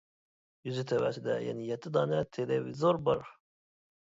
[0.69, 3.23] يېزا تەۋەسىدە يەنە يەتتە دانە تېلېۋىزور بار.